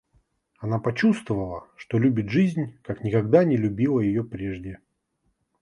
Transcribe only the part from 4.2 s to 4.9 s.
прежде.